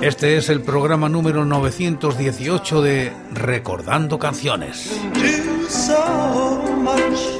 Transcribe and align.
Este 0.00 0.36
es 0.36 0.48
el 0.50 0.62
programa 0.62 1.08
número 1.08 1.44
918 1.44 2.80
de 2.80 3.12
Recordando 3.32 4.20
Canciones. 4.20 5.00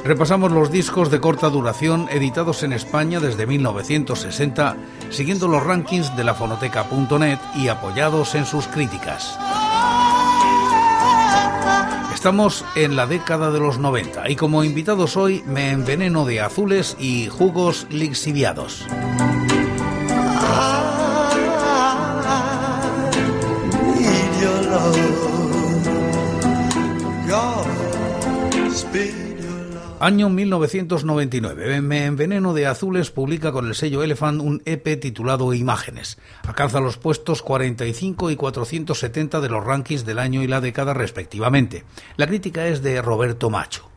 Repasamos 0.04 0.50
los 0.50 0.72
discos 0.72 1.12
de 1.12 1.20
corta 1.20 1.48
duración 1.48 2.08
editados 2.10 2.64
en 2.64 2.72
España 2.72 3.20
desde 3.20 3.46
1960, 3.46 4.76
siguiendo 5.10 5.46
los 5.46 5.62
rankings 5.62 6.16
de 6.16 6.24
la 6.24 6.34
fonoteca.net 6.34 7.38
y 7.54 7.68
apoyados 7.68 8.34
en 8.34 8.44
sus 8.44 8.66
críticas. 8.66 9.38
Estamos 12.12 12.64
en 12.74 12.96
la 12.96 13.06
década 13.06 13.52
de 13.52 13.60
los 13.60 13.78
90 13.78 14.28
y 14.28 14.34
como 14.34 14.64
invitados 14.64 15.16
hoy 15.16 15.44
me 15.46 15.70
enveneno 15.70 16.24
de 16.24 16.40
azules 16.40 16.96
y 16.98 17.28
jugos 17.28 17.86
lixiviados. 17.90 18.84
Año 29.98 30.28
1999. 30.28 31.80
Me 31.80 32.04
Enveneno 32.04 32.52
de 32.52 32.66
Azules 32.66 33.10
publica 33.10 33.50
con 33.50 33.66
el 33.66 33.74
sello 33.74 34.02
Elephant 34.02 34.42
un 34.42 34.60
EP 34.66 35.00
titulado 35.00 35.54
Imágenes. 35.54 36.18
Alcanza 36.42 36.80
los 36.80 36.98
puestos 36.98 37.40
45 37.40 38.30
y 38.30 38.36
470 38.36 39.40
de 39.40 39.48
los 39.48 39.64
rankings 39.64 40.04
del 40.04 40.18
año 40.18 40.42
y 40.42 40.48
la 40.48 40.60
década 40.60 40.92
respectivamente. 40.92 41.84
La 42.18 42.26
crítica 42.26 42.66
es 42.66 42.82
de 42.82 43.00
Roberto 43.00 43.48
Macho. 43.48 43.88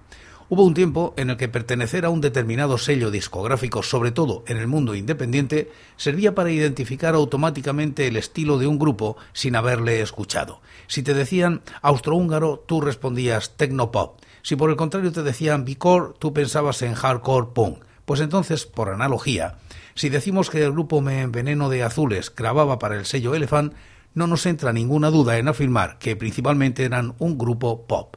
Hubo 0.51 0.63
un 0.63 0.73
tiempo 0.73 1.13
en 1.17 1.31
el 1.31 1.37
que 1.37 1.49
pertenecer 1.49 2.05
a 2.05 2.09
un 2.09 2.21
determinado 2.21 2.77
sello 2.77 3.11
discográfico, 3.11 3.83
sobre 3.83 4.11
todo 4.11 4.45
en 4.47 4.55
el 4.55 4.67
mundo 4.67 4.95
independiente, 4.95 5.69
servía 5.97 6.33
para 6.33 6.49
identificar 6.49 7.13
automáticamente 7.13 8.07
el 8.07 8.15
estilo 8.15 8.57
de 8.57 8.65
un 8.65 8.79
grupo 8.79 9.17
sin 9.33 9.55
haberle 9.57 10.01
escuchado. 10.01 10.61
Si 10.87 11.03
te 11.03 11.13
decían 11.13 11.61
austrohúngaro, 11.81 12.63
tú 12.65 12.79
respondías 12.79 13.57
tecnopop. 13.57 14.21
Si 14.41 14.55
por 14.55 14.69
el 14.69 14.75
contrario 14.75 15.11
te 15.11 15.23
decían 15.23 15.65
Bicore, 15.65 16.13
tú 16.19 16.33
pensabas 16.33 16.81
en 16.81 16.93
hardcore 16.93 17.47
punk. 17.53 17.83
Pues 18.05 18.21
entonces, 18.21 18.65
por 18.65 18.89
analogía, 18.89 19.57
si 19.95 20.09
decimos 20.09 20.49
que 20.49 20.63
el 20.63 20.71
grupo 20.71 21.01
Me 21.01 21.21
Enveneno 21.21 21.69
de 21.69 21.83
Azules 21.83 22.33
grababa 22.35 22.79
para 22.79 22.95
el 22.95 23.05
sello 23.05 23.35
Elephant, 23.35 23.73
no 24.13 24.27
nos 24.27 24.45
entra 24.45 24.73
ninguna 24.73 25.11
duda 25.11 25.37
en 25.37 25.47
afirmar 25.47 25.99
que 25.99 26.15
principalmente 26.15 26.85
eran 26.85 27.15
un 27.19 27.37
grupo 27.37 27.85
pop. 27.85 28.15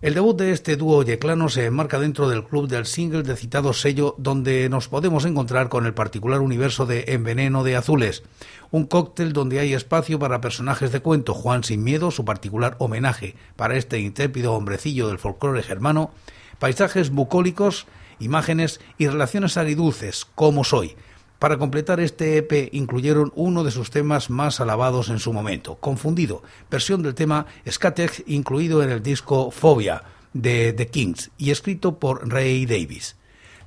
El 0.00 0.14
debut 0.14 0.38
de 0.38 0.52
este 0.52 0.76
dúo 0.76 1.02
yeclano 1.02 1.48
se 1.48 1.64
enmarca 1.64 1.98
dentro 1.98 2.28
del 2.28 2.44
club 2.44 2.68
del 2.68 2.86
single 2.86 3.24
de 3.24 3.34
citado 3.34 3.72
sello 3.72 4.14
donde 4.16 4.68
nos 4.68 4.86
podemos 4.86 5.24
encontrar 5.24 5.68
con 5.68 5.86
el 5.86 5.94
particular 5.94 6.38
universo 6.38 6.86
de 6.86 7.06
Enveneno 7.08 7.64
de 7.64 7.74
Azules, 7.74 8.22
un 8.70 8.86
cóctel 8.86 9.32
donde 9.32 9.58
hay 9.58 9.74
espacio 9.74 10.20
para 10.20 10.40
personajes 10.40 10.92
de 10.92 11.00
cuento, 11.00 11.34
Juan 11.34 11.64
Sin 11.64 11.82
Miedo, 11.82 12.12
su 12.12 12.24
particular 12.24 12.76
homenaje 12.78 13.34
para 13.56 13.76
este 13.76 13.98
intrépido 13.98 14.54
hombrecillo 14.54 15.08
del 15.08 15.18
folclore 15.18 15.64
germano, 15.64 16.12
paisajes 16.60 17.10
bucólicos, 17.10 17.88
imágenes 18.20 18.80
y 18.98 19.08
relaciones 19.08 19.56
agridulces, 19.56 20.26
como 20.36 20.62
soy, 20.62 20.94
para 21.38 21.58
completar 21.58 22.00
este 22.00 22.36
EP 22.36 22.70
incluyeron 22.72 23.32
uno 23.34 23.64
de 23.64 23.70
sus 23.70 23.90
temas 23.90 24.30
más 24.30 24.60
alabados 24.60 25.08
en 25.08 25.18
su 25.18 25.32
momento, 25.32 25.76
Confundido, 25.76 26.42
versión 26.70 27.02
del 27.02 27.14
tema 27.14 27.46
Skatex 27.68 28.24
incluido 28.26 28.82
en 28.82 28.90
el 28.90 29.02
disco 29.02 29.50
Phobia 29.50 30.02
de 30.32 30.72
The 30.72 30.88
Kings 30.88 31.30
y 31.38 31.50
escrito 31.50 31.98
por 31.98 32.28
Ray 32.28 32.66
Davis. 32.66 33.16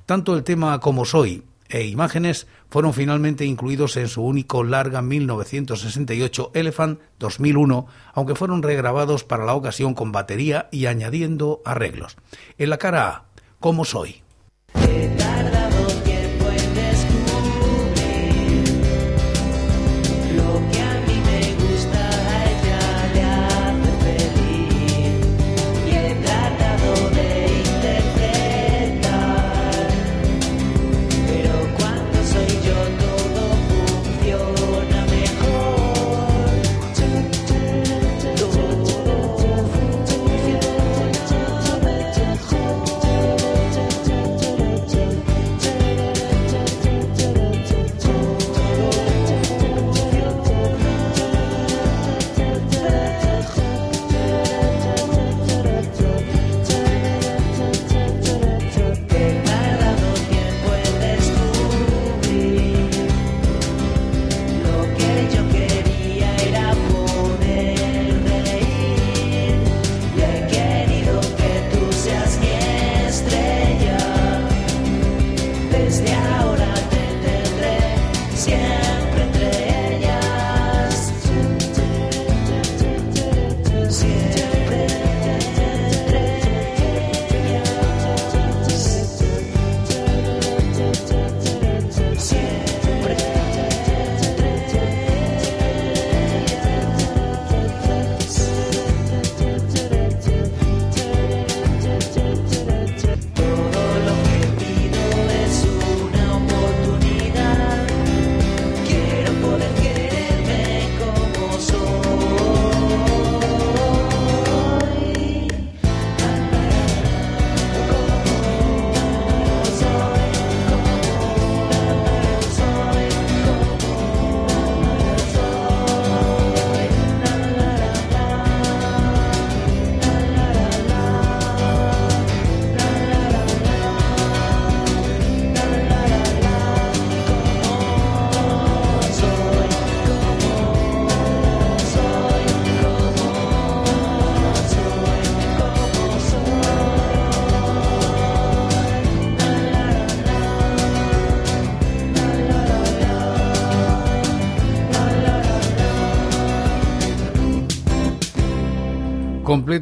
Tanto 0.06 0.34
el 0.36 0.44
tema 0.44 0.78
como 0.80 1.04
Soy 1.04 1.44
e 1.68 1.86
Imágenes 1.86 2.46
fueron 2.68 2.92
finalmente 2.92 3.46
incluidos 3.46 3.96
en 3.96 4.08
su 4.08 4.22
único 4.22 4.62
larga 4.64 5.00
1968 5.00 6.50
Elephant 6.54 7.00
2001, 7.18 7.86
aunque 8.12 8.34
fueron 8.34 8.62
regrabados 8.62 9.24
para 9.24 9.46
la 9.46 9.54
ocasión 9.54 9.94
con 9.94 10.12
batería 10.12 10.68
y 10.70 10.86
añadiendo 10.86 11.62
arreglos. 11.64 12.16
En 12.58 12.70
la 12.70 12.76
cara 12.76 13.08
A, 13.08 13.24
Como 13.58 13.84
Soy. 13.84 14.21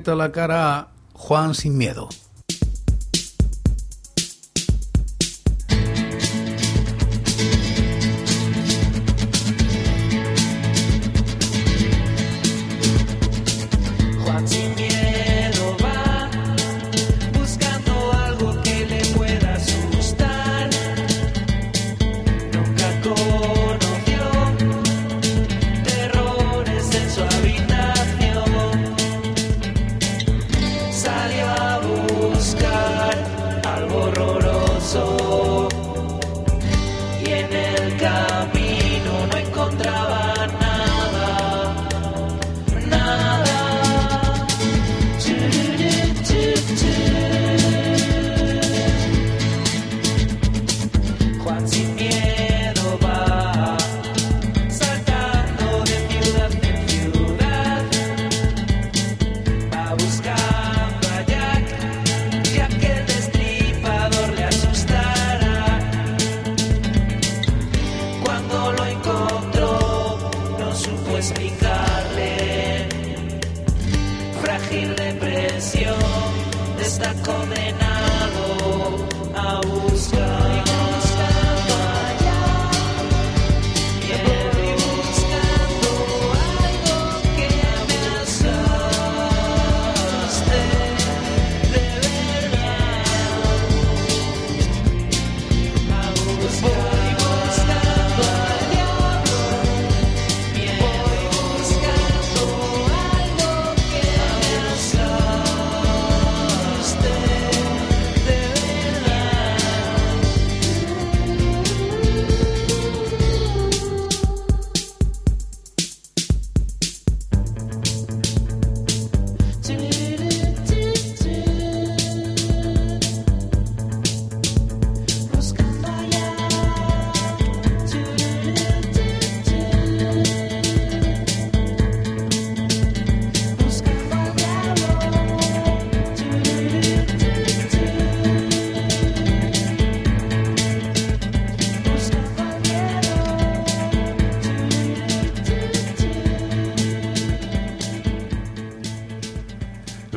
a 0.09 0.15
la 0.15 0.33
cara 0.33 0.79
a 0.79 0.89
Juan 1.13 1.55
sin 1.55 1.77
miedo. 1.77 2.09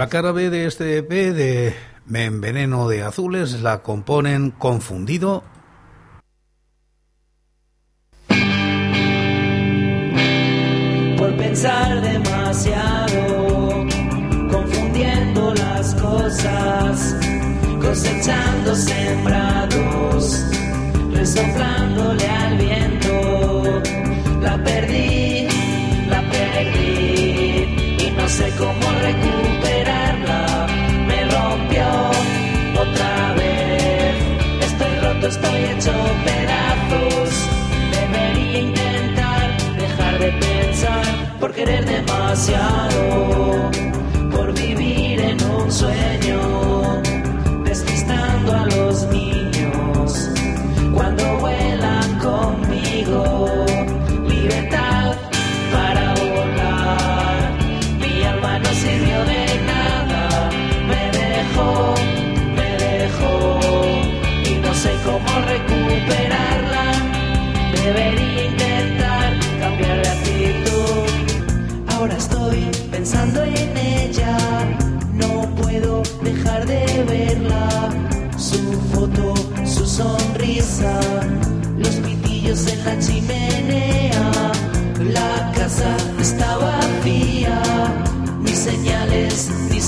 La 0.03 0.09
cara 0.09 0.33
B 0.33 0.49
de 0.49 0.65
este 0.65 0.97
EP 0.97 1.09
de 1.09 1.73
Me 2.05 2.25
enveneno 2.25 2.89
de 2.89 3.03
azules 3.03 3.61
la 3.61 3.81
componen 3.83 4.51
Confundido, 4.51 5.45
por 11.17 11.37
pensar 11.37 12.01
demasiado, 12.01 13.85
confundiendo 14.51 15.53
las 15.53 15.95
cosas, 15.95 17.15
cosechando 17.79 18.75
sembrados, 18.75 20.45
resoplándole 21.13 22.27
al 22.27 22.57
viento. 22.57 23.81
La 24.41 24.61
perdí, 24.65 25.47
la 26.09 26.21
perdí 26.29 27.95
y 28.05 28.13
no 28.17 28.27
sé 28.27 28.51
cómo 28.57 28.91
recuperar. 29.01 29.42
hecho 35.83 35.91
pedazos. 36.23 37.49
Debería 37.91 38.59
intentar 38.59 39.75
dejar 39.77 40.19
de 40.19 40.31
pensar 40.31 41.39
por 41.39 41.51
querer 41.51 41.85
demasiado. 41.85 43.69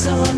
so 0.05 0.34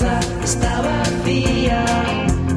casa 0.00 0.20
está 0.42 0.80
vacía, 0.80 1.84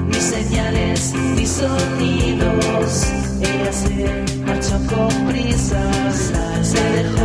ni 0.07 0.13
señales 0.15 1.13
ni 1.35 1.45
sonidos. 1.45 3.07
Ella 3.41 3.73
se 3.73 4.41
marchó 4.45 4.77
con 4.87 5.27
prisas, 5.27 6.31
se 6.61 7.22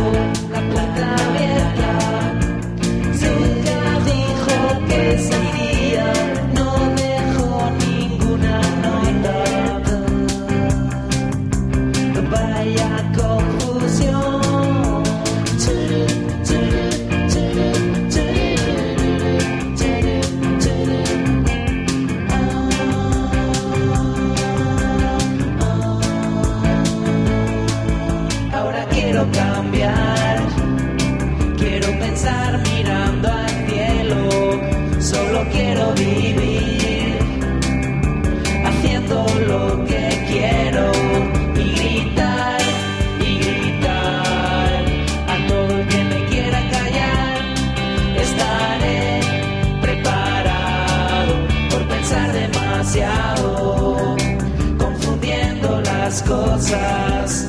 las 56.19 56.23
cosas. 56.23 57.47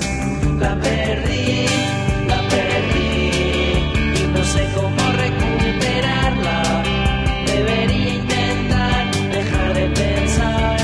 La 0.59 0.79
perdí, 0.81 1.67
la 2.27 2.49
perdí 2.49 3.31
y 4.23 4.27
no 4.33 4.45
sé 4.45 4.69
cómo 4.75 5.12
recuperarla. 5.12 6.83
Debería 7.47 8.15
intentar 8.15 9.15
dejar 9.33 9.75
de 9.75 9.89
pensar. 9.89 10.81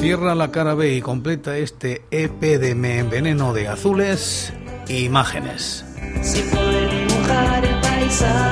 Cierra 0.00 0.34
la 0.34 0.50
cara 0.50 0.74
B 0.74 0.94
y 0.94 1.00
completa 1.00 1.56
este 1.56 2.02
EP 2.10 2.40
de 2.40 2.74
Me 2.74 2.98
Enveneno 2.98 3.52
de 3.52 3.68
Azules, 3.68 4.52
Imágenes. 4.88 5.84
Si 6.22 6.40
puede 6.42 6.88
dibujar 6.96 7.64
el 7.64 7.80
paisaje 7.80 8.44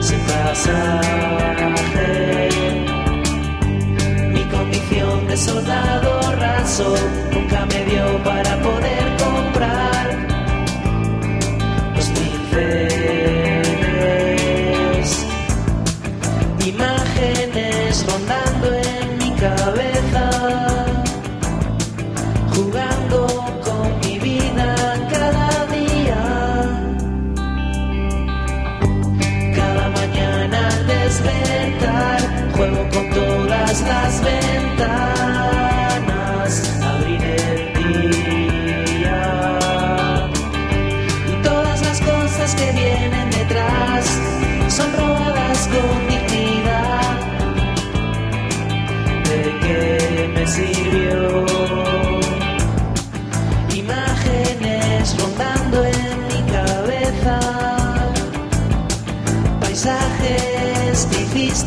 sin 0.00 0.18
pasaje. 0.20 1.12
De 5.20 5.36
soldado 5.36 6.20
raso 6.38 6.94
nunca 7.32 7.66
me 7.66 7.84
dio 7.84 8.22
para 8.24 8.56
poder 8.60 9.01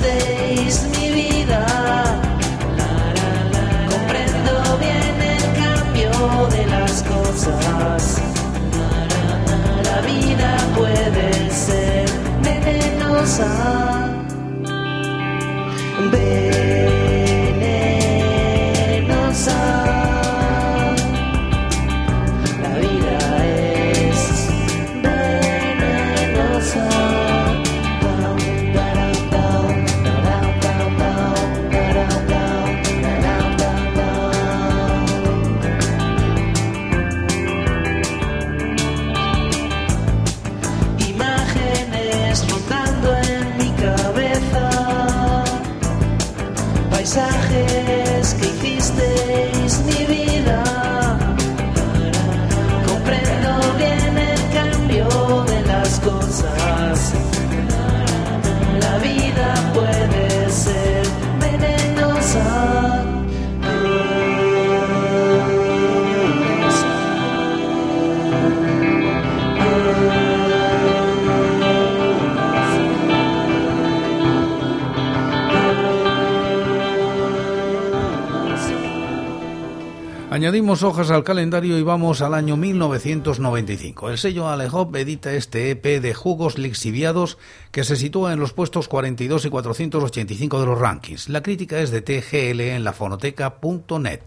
mi 0.01 1.09
vida. 1.11 1.65
Comprendo 3.89 4.77
bien 4.79 5.21
el 5.21 5.43
cambio 5.63 6.47
de 6.49 6.65
las 6.67 7.03
cosas. 7.03 8.21
La, 9.83 10.01
vida 10.01 10.57
puede 10.75 11.51
ser. 11.51 12.09
Venenosa. 12.41 13.84
Añadimos 80.35 80.83
hojas 80.83 81.11
al 81.11 81.23
calendario 81.23 81.77
y 81.79 81.81
vamos 81.81 82.21
al 82.21 82.33
año 82.33 82.57
1995. 82.57 84.09
El 84.09 84.17
sello 84.17 84.49
Alejop 84.49 84.93
edita 84.97 85.31
este 85.31 85.71
EP 85.71 86.01
de 86.01 86.13
jugos 86.13 86.57
lixiviados 86.57 87.37
que 87.71 87.85
se 87.85 87.95
sitúa 87.95 88.33
en 88.33 88.41
los 88.41 88.51
puestos 88.51 88.89
42 88.89 89.45
y 89.45 89.49
485 89.49 90.59
de 90.59 90.65
los 90.65 90.77
rankings. 90.77 91.29
La 91.29 91.41
crítica 91.41 91.79
es 91.79 91.89
de 91.89 92.01
TGL 92.01 92.59
en 92.59 92.83
la 92.83 92.91
fonoteca.net. 92.91 94.19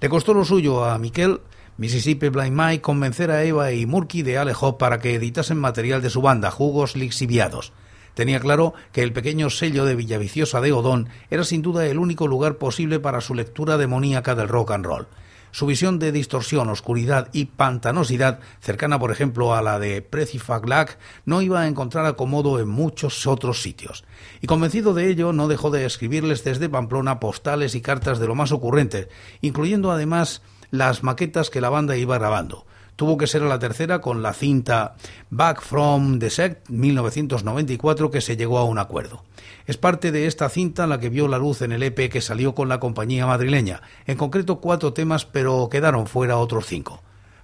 Le 0.00 0.08
costó 0.08 0.32
lo 0.32 0.44
suyo 0.44 0.84
a 0.84 0.96
Miquel, 0.98 1.40
Mississippi 1.76 2.28
Blind 2.28 2.56
Mike, 2.56 2.80
convencer 2.80 3.32
a 3.32 3.42
Eva 3.42 3.72
y 3.72 3.84
Murky 3.84 4.22
de 4.22 4.38
Alejop 4.38 4.78
para 4.78 5.00
que 5.00 5.16
editasen 5.16 5.58
material 5.58 6.02
de 6.02 6.10
su 6.10 6.22
banda, 6.22 6.52
Jugos 6.52 6.94
Lixiviados. 6.94 7.72
Tenía 8.14 8.38
claro 8.38 8.74
que 8.92 9.02
el 9.02 9.12
pequeño 9.12 9.50
sello 9.50 9.86
de 9.86 9.96
Villaviciosa 9.96 10.60
de 10.60 10.70
Odón 10.70 11.08
era 11.30 11.42
sin 11.42 11.62
duda 11.62 11.84
el 11.88 11.98
único 11.98 12.28
lugar 12.28 12.58
posible 12.58 13.00
para 13.00 13.20
su 13.20 13.34
lectura 13.34 13.76
demoníaca 13.76 14.36
del 14.36 14.46
rock 14.46 14.70
and 14.70 14.86
roll. 14.86 15.08
Su 15.52 15.66
visión 15.66 15.98
de 15.98 16.12
distorsión, 16.12 16.70
oscuridad 16.70 17.28
y 17.32 17.44
pantanosidad, 17.44 18.40
cercana 18.60 18.98
por 18.98 19.12
ejemplo 19.12 19.54
a 19.54 19.60
la 19.60 19.78
de 19.78 20.00
Precifaglac, 20.00 20.98
no 21.26 21.42
iba 21.42 21.60
a 21.60 21.68
encontrar 21.68 22.06
acomodo 22.06 22.58
en 22.58 22.68
muchos 22.68 23.26
otros 23.26 23.60
sitios. 23.60 24.02
Y 24.40 24.46
convencido 24.46 24.94
de 24.94 25.10
ello, 25.10 25.34
no 25.34 25.48
dejó 25.48 25.70
de 25.70 25.84
escribirles 25.84 26.42
desde 26.42 26.70
Pamplona 26.70 27.20
postales 27.20 27.74
y 27.74 27.82
cartas 27.82 28.18
de 28.18 28.26
lo 28.26 28.34
más 28.34 28.50
ocurrentes, 28.50 29.08
incluyendo 29.42 29.92
además 29.92 30.40
las 30.70 31.02
maquetas 31.02 31.50
que 31.50 31.60
la 31.60 31.68
banda 31.68 31.98
iba 31.98 32.16
grabando. 32.16 32.64
Tuvo 32.96 33.16
que 33.16 33.26
ser 33.26 33.42
a 33.42 33.46
la 33.46 33.58
tercera 33.58 34.00
con 34.00 34.22
la 34.22 34.34
cinta 34.34 34.96
Back 35.30 35.62
from 35.62 36.18
the 36.18 36.30
Sect 36.30 36.68
1994 36.68 38.10
que 38.10 38.20
se 38.20 38.36
llegó 38.36 38.58
a 38.58 38.64
un 38.64 38.78
acuerdo. 38.78 39.24
Es 39.66 39.78
parte 39.78 40.12
de 40.12 40.26
esta 40.26 40.48
cinta 40.48 40.86
la 40.86 41.00
que 41.00 41.08
vio 41.08 41.26
la 41.28 41.38
luz 41.38 41.62
en 41.62 41.72
el 41.72 41.82
EP 41.82 42.10
que 42.10 42.20
salió 42.20 42.54
con 42.54 42.68
la 42.68 42.80
compañía 42.80 43.26
madrileña, 43.26 43.82
en 44.06 44.18
concreto 44.18 44.60
cuatro 44.60 44.92
temas 44.92 45.24
pero 45.24 45.68
quedaron 45.70 46.06
fuera 46.06 46.36
otros 46.36 46.66
cinco. 46.66 47.02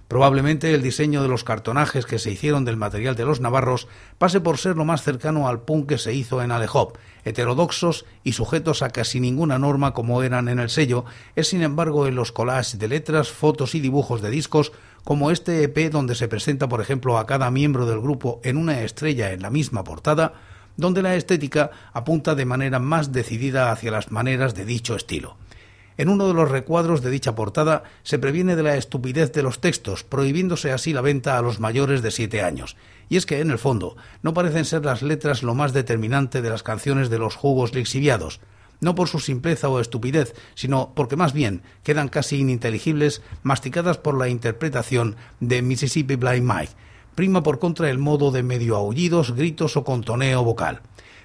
Probablemente 0.09 0.73
el 0.73 0.81
diseño 0.81 1.21
de 1.21 1.27
los 1.27 1.43
cartonajes 1.43 2.07
que 2.07 2.17
se 2.17 2.31
hicieron 2.31 2.65
del 2.65 2.77
material 2.77 3.15
de 3.15 3.25
los 3.25 3.41
navarros 3.41 3.87
pase 4.17 4.41
por 4.41 4.57
ser 4.57 4.75
lo 4.75 4.83
más 4.83 5.03
cercano 5.03 5.47
al 5.47 5.61
punk 5.61 5.87
que 5.89 5.97
se 5.99 6.15
hizo 6.15 6.41
en 6.41 6.51
Alejop, 6.51 6.97
heterodoxos 7.25 8.05
y 8.23 8.31
sujetos 8.31 8.81
a 8.81 8.89
casi 8.89 9.19
ninguna 9.19 9.59
norma 9.59 9.93
como 9.93 10.23
eran 10.23 10.49
en 10.49 10.57
el 10.57 10.71
sello, 10.71 11.05
es 11.35 11.49
sin 11.49 11.61
embargo 11.61 12.07
en 12.07 12.15
los 12.15 12.31
collages 12.31 12.79
de 12.79 12.87
letras, 12.87 13.29
fotos 13.29 13.75
y 13.75 13.81
dibujos 13.81 14.23
de 14.23 14.31
discos 14.31 14.71
como 15.03 15.31
este 15.31 15.63
EP 15.63 15.91
donde 15.91 16.15
se 16.15 16.27
presenta 16.27 16.69
por 16.69 16.81
ejemplo 16.81 17.17
a 17.17 17.25
cada 17.25 17.51
miembro 17.51 17.85
del 17.85 17.99
grupo 18.01 18.39
en 18.43 18.57
una 18.57 18.81
estrella 18.81 19.31
en 19.31 19.41
la 19.41 19.49
misma 19.49 19.83
portada, 19.83 20.33
donde 20.77 21.01
la 21.01 21.15
estética 21.15 21.71
apunta 21.93 22.35
de 22.35 22.45
manera 22.45 22.79
más 22.79 23.11
decidida 23.11 23.71
hacia 23.71 23.91
las 23.91 24.11
maneras 24.11 24.55
de 24.55 24.65
dicho 24.65 24.95
estilo. 24.95 25.37
En 25.97 26.07
uno 26.07 26.29
de 26.29 26.33
los 26.33 26.49
recuadros 26.49 27.01
de 27.01 27.09
dicha 27.09 27.35
portada 27.35 27.83
se 28.03 28.19
previene 28.19 28.55
de 28.55 28.63
la 28.63 28.77
estupidez 28.77 29.33
de 29.33 29.43
los 29.43 29.59
textos, 29.59 30.05
prohibiéndose 30.05 30.71
así 30.71 30.93
la 30.93 31.01
venta 31.01 31.37
a 31.37 31.41
los 31.41 31.59
mayores 31.59 32.01
de 32.01 32.11
siete 32.11 32.41
años. 32.41 32.77
Y 33.09 33.17
es 33.17 33.25
que, 33.25 33.41
en 33.41 33.51
el 33.51 33.59
fondo, 33.59 33.97
no 34.21 34.33
parecen 34.33 34.63
ser 34.63 34.85
las 34.85 35.01
letras 35.01 35.43
lo 35.43 35.55
más 35.55 35.73
determinante 35.73 36.41
de 36.41 36.49
las 36.49 36.63
canciones 36.63 37.09
de 37.09 37.19
los 37.19 37.35
jugos 37.35 37.73
lixiviados, 37.73 38.39
no 38.81 38.95
por 38.95 39.07
su 39.07 39.19
simpleza 39.19 39.69
o 39.69 39.79
estupidez, 39.79 40.35
sino 40.55 40.93
porque 40.95 41.15
más 41.15 41.33
bien 41.33 41.63
quedan 41.83 42.09
casi 42.09 42.37
ininteligibles, 42.37 43.21
masticadas 43.43 43.97
por 43.97 44.17
la 44.17 44.29
interpretación 44.29 45.15
de 45.39 45.61
Mississippi 45.61 46.15
Blind 46.15 46.51
Mike. 46.51 46.73
Prima 47.15 47.43
por 47.43 47.59
contra 47.59 47.89
el 47.89 47.97
modo 47.97 48.31
de 48.31 48.43
medio 48.43 48.75
aullidos, 48.77 49.35
gritos 49.35 49.75
o 49.75 49.83
contoneo 49.83 50.43
vocal. 50.43 50.81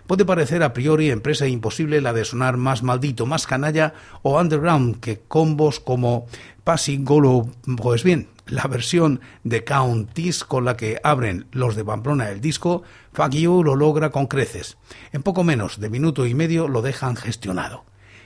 Puede 0.06 0.26
parecer 0.26 0.62
a 0.62 0.74
priori 0.74 1.10
empresa 1.10 1.46
imposible 1.46 2.02
la 2.02 2.12
de 2.12 2.26
sonar 2.26 2.58
más 2.58 2.82
maldito, 2.82 3.24
más 3.24 3.46
canalla 3.46 3.94
o 4.20 4.38
underground 4.38 5.00
que 5.00 5.20
combos 5.20 5.80
como 5.80 6.26
Passing 6.62 7.06
Golo. 7.06 7.48
Pues 7.78 8.04
bien, 8.04 8.28
la 8.46 8.64
versión 8.64 9.20
de 9.44 9.64
Counties 9.64 10.44
con 10.44 10.66
la 10.66 10.76
que 10.76 11.00
abren 11.02 11.46
los 11.52 11.74
de 11.74 11.86
Pamplona 11.86 12.28
el 12.28 12.42
disco, 12.42 12.82
Fuck 13.14 13.32
lo 13.34 13.76
logra 13.76 14.10
con 14.10 14.26
creces. 14.26 14.76
En 15.12 15.22
poco 15.22 15.42
menos 15.42 15.80
de 15.80 15.88
minuto 15.88 16.26
y 16.26 16.34
medio 16.34 16.68
lo 16.68 16.82
dejan 16.82 17.16
gestionado. 17.16 17.84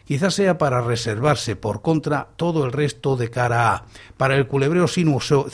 Quizás 0.08 0.32
sea 0.36 0.56
para 0.56 0.80
reservarse 0.80 1.54
por 1.54 1.82
contra 1.82 2.28
todo 2.36 2.64
el 2.64 2.72
resto 2.72 3.14
de 3.14 3.28
cara 3.28 3.74
a, 3.74 3.84
para 4.16 4.36
el 4.36 4.46
culebreo 4.46 4.88
sinuoso, 4.88 5.50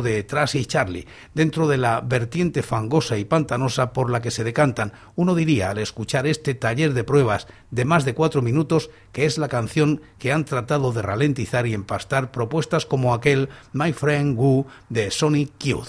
de 0.00 0.22
Tracy 0.22 0.60
y 0.60 0.66
Charlie, 0.66 1.08
dentro 1.34 1.66
de 1.66 1.76
la 1.76 2.02
vertiente 2.02 2.62
fangosa 2.62 3.18
y 3.18 3.24
pantanosa 3.24 3.92
por 3.92 4.08
la 4.08 4.22
que 4.22 4.30
se 4.30 4.44
decantan, 4.44 4.92
uno 5.16 5.34
diría 5.34 5.70
al 5.70 5.78
escuchar 5.78 6.28
este 6.28 6.54
taller 6.54 6.94
de 6.94 7.02
pruebas 7.02 7.48
de 7.72 7.84
más 7.84 8.04
de 8.04 8.14
cuatro 8.14 8.42
minutos, 8.42 8.90
que 9.10 9.24
es 9.24 9.38
la 9.38 9.48
canción 9.48 10.00
que 10.20 10.30
han 10.30 10.44
tratado 10.44 10.92
de 10.92 11.02
ralentizar 11.02 11.66
y 11.66 11.74
empastar 11.74 12.30
propuestas 12.30 12.86
como 12.86 13.12
aquel 13.12 13.48
My 13.72 13.92
Friend 13.92 14.38
Woo 14.38 14.68
de 14.88 15.10
Sonic 15.10 15.50
Youth. 15.58 15.88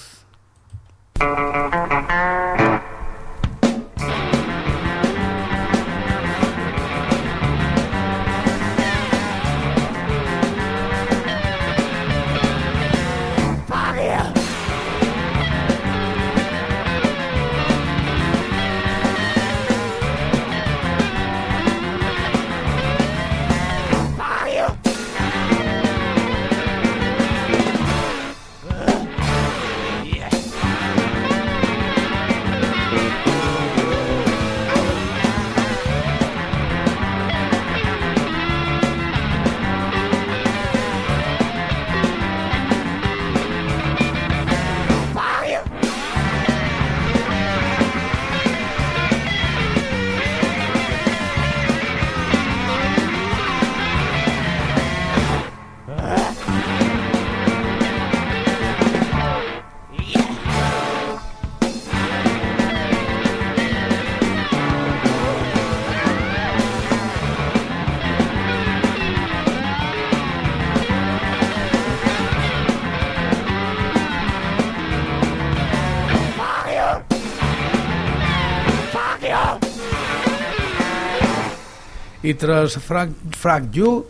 Y 82.27 82.33
tras 82.33 82.77
Frag, 82.77 83.09
Frag 83.37 83.71
You, 83.71 84.05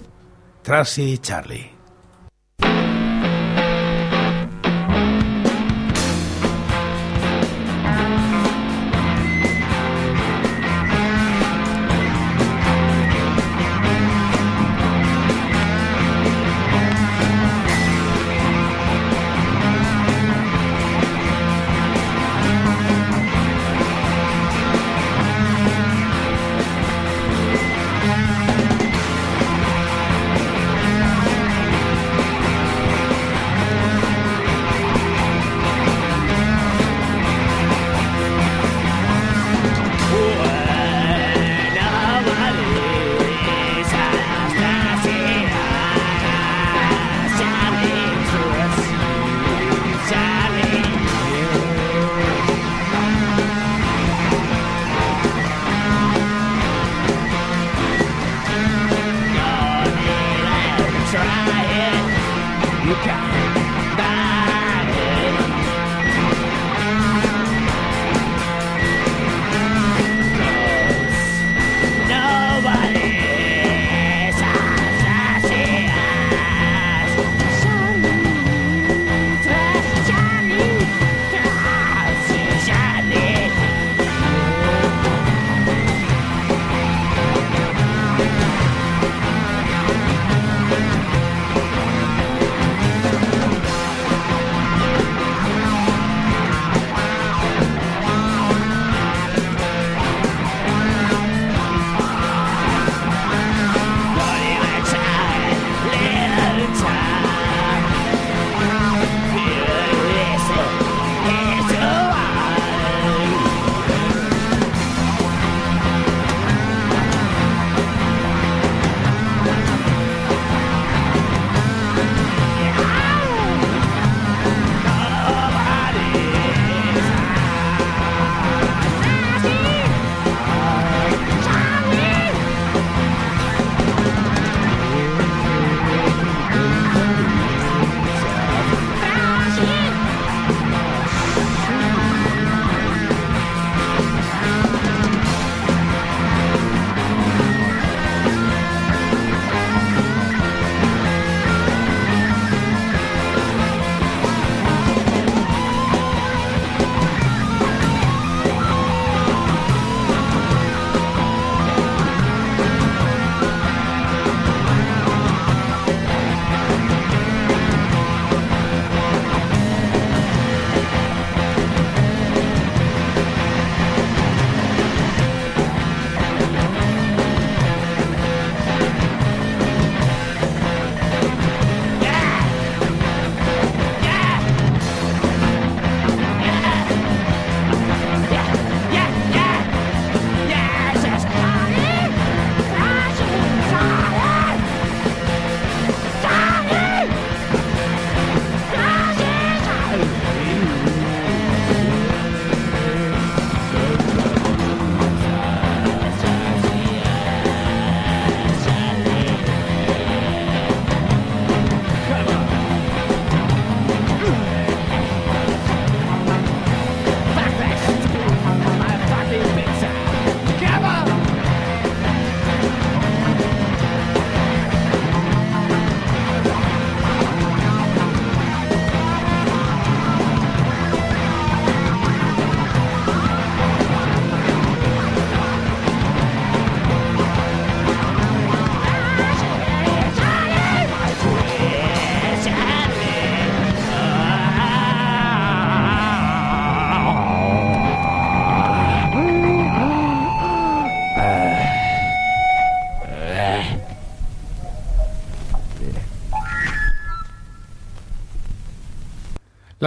Tracy 0.64 1.20
Charlie. 1.20 1.77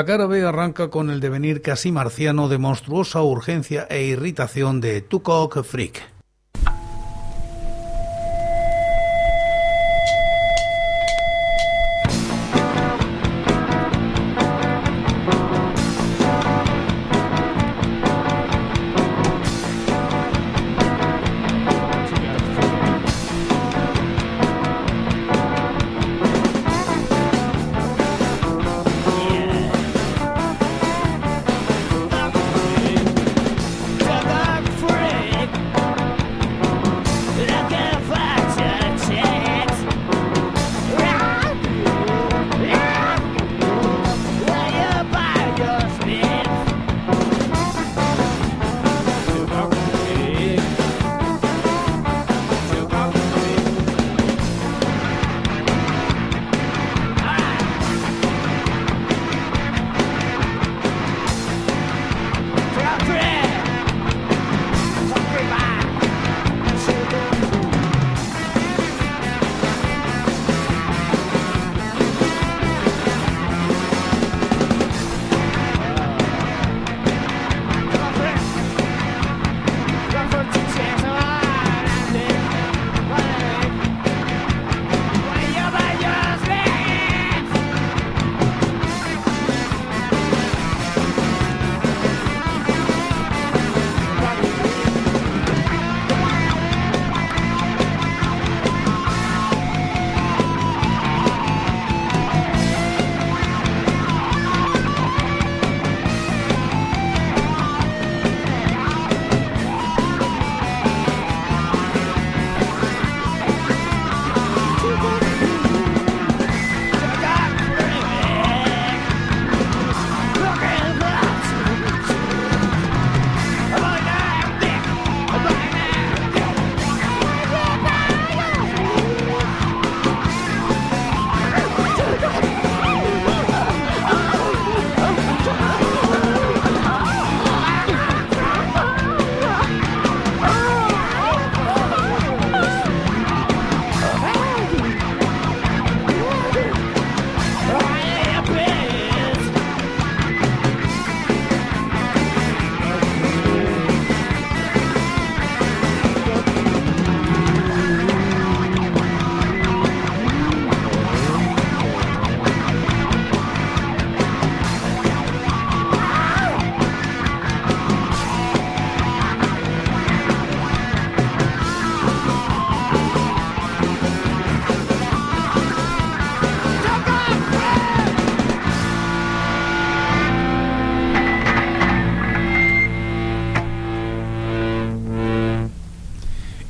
La 0.01 0.07
cara 0.07 0.25
B 0.25 0.43
arranca 0.43 0.89
con 0.89 1.11
el 1.11 1.21
devenir 1.21 1.61
casi 1.61 1.93
marciano 1.93 2.49
de 2.49 2.57
monstruosa 2.57 3.21
urgencia 3.21 3.87
e 3.91 4.05
irritación 4.05 4.81
de 4.81 5.03
Tukok 5.03 5.63
Freak. 5.63 6.10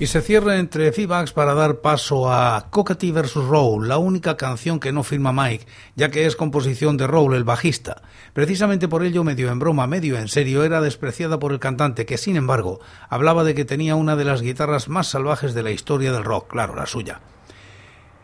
Y 0.01 0.07
se 0.07 0.23
cierra 0.23 0.59
entre 0.59 0.93
feedbacks 0.93 1.33
para 1.33 1.53
dar 1.53 1.83
paso 1.83 2.33
a 2.33 2.69
Cockatee 2.71 3.13
vs. 3.13 3.35
Roll, 3.35 3.87
la 3.87 3.99
única 3.99 4.39
canción 4.39 4.81
que 4.81 4.93
no 4.93 5.03
firma 5.03 5.31
Mike, 5.31 5.67
ya 5.95 6.11
que 6.11 6.25
es 6.25 6.37
composición 6.37 6.97
de 6.97 7.07
Roll, 7.07 7.35
el 7.35 7.45
bajista. 7.45 8.01
Precisamente 8.33 8.89
por 8.89 9.05
ello, 9.05 9.25
medio 9.25 9.51
en 9.51 9.59
broma, 9.59 9.87
medio 9.87 10.17
en 10.17 10.29
serio, 10.29 10.65
era 10.65 10.81
despreciada 10.81 11.39
por 11.39 11.53
el 11.53 11.59
cantante, 11.59 12.07
que 12.07 12.17
sin 12.17 12.37
embargo 12.37 12.81
hablaba 13.11 13.45
de 13.45 13.55
que 13.55 13.67
tenía 13.67 13.95
una 13.95 14.17
de 14.17 14.25
las 14.25 14.41
guitarras 14.41 14.89
más 14.89 15.09
salvajes 15.09 15.53
de 15.53 15.65
la 15.65 15.71
historia 15.71 16.13
del 16.13 16.25
rock, 16.25 16.51
claro, 16.51 16.75
la 16.75 16.87
suya. 16.87 17.21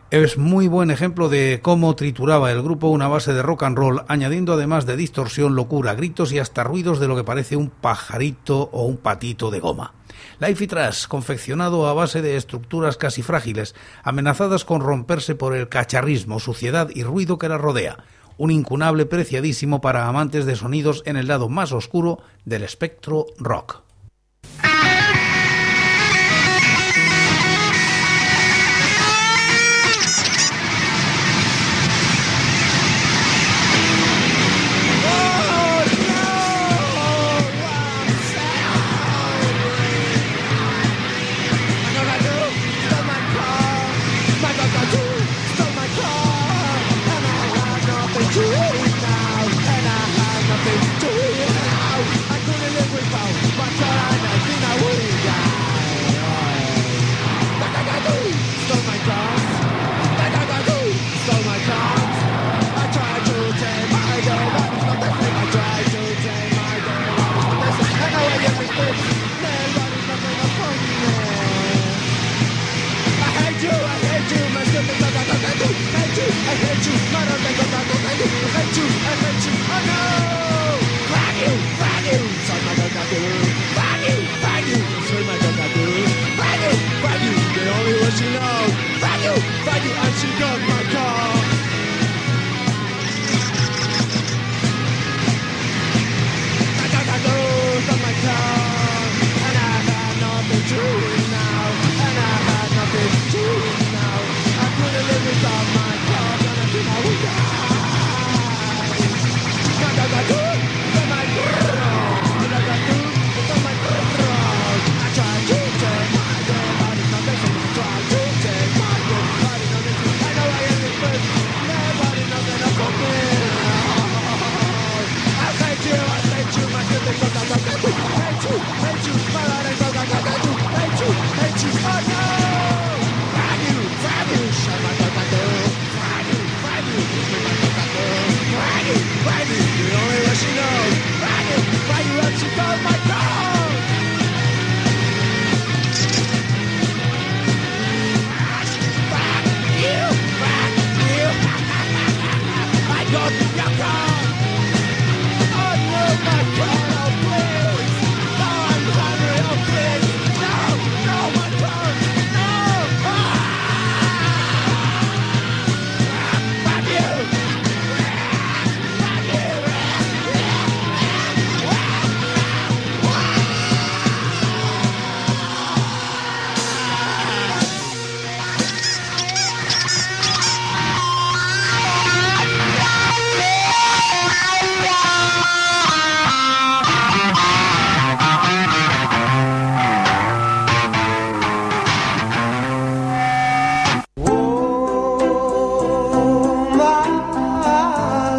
Es 0.09 0.39
muy 0.39 0.67
buen 0.67 0.89
ejemplo 0.89 1.29
de 1.29 1.59
cómo 1.61 1.95
trituraba 1.95 2.51
el 2.51 2.63
grupo 2.63 2.87
una 2.87 3.07
base 3.07 3.33
de 3.33 3.43
rock 3.43 3.61
and 3.61 3.77
roll, 3.77 4.03
añadiendo 4.07 4.53
además 4.53 4.87
de 4.87 4.97
distorsión, 4.97 5.53
locura, 5.53 5.93
gritos 5.93 6.31
y 6.31 6.39
hasta 6.39 6.63
ruidos 6.63 6.99
de 6.99 7.07
lo 7.07 7.15
que 7.15 7.23
parece 7.23 7.55
un 7.55 7.69
pajarito 7.69 8.67
o 8.71 8.85
un 8.85 8.97
patito 8.97 9.51
de 9.51 9.59
goma. 9.59 9.96
Life 10.39 10.63
y 10.63 10.67
Trash, 10.67 11.07
confeccionado 11.07 11.87
a 11.87 11.93
base 11.93 12.21
de 12.21 12.35
estructuras 12.35 12.97
casi 12.97 13.21
frágiles, 13.21 13.75
amenazadas 14.03 14.65
con 14.65 14.81
romperse 14.81 15.35
por 15.35 15.55
el 15.55 15.69
cacharrismo, 15.69 16.39
suciedad 16.39 16.89
y 16.93 17.03
ruido 17.03 17.37
que 17.37 17.49
la 17.49 17.57
rodea. 17.57 18.03
Un 18.37 18.51
incunable 18.51 19.05
preciadísimo 19.05 19.81
para 19.81 20.07
amantes 20.07 20.45
de 20.45 20.55
sonidos 20.55 21.01
en 21.05 21.17
el 21.17 21.27
lado 21.27 21.49
más 21.49 21.71
oscuro 21.71 22.19
del 22.45 22.63
espectro 22.63 23.25
rock. 23.39 23.86